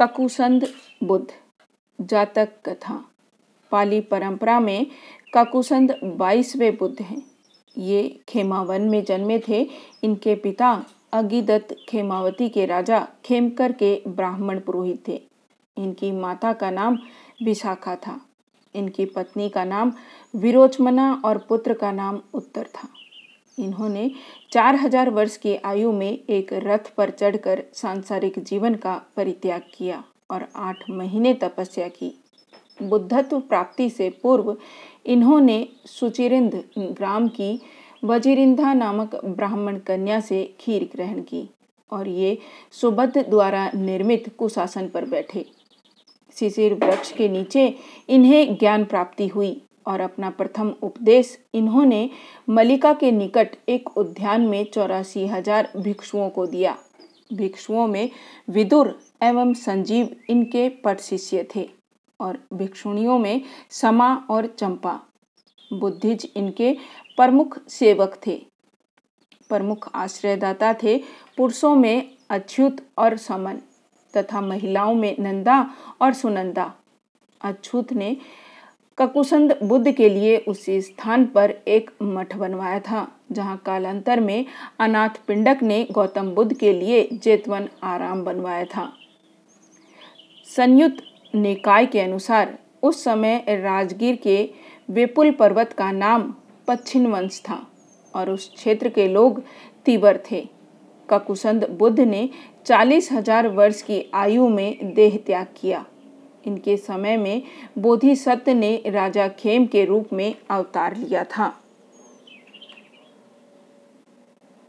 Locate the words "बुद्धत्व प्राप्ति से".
32.80-34.08